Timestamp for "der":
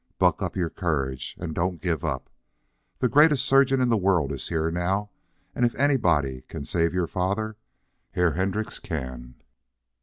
3.01-3.07, 3.89-3.99